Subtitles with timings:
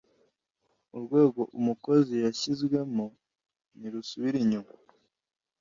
[0.97, 3.05] urwego umukozi yashyizwemo
[3.77, 4.71] ntirusubira inyuma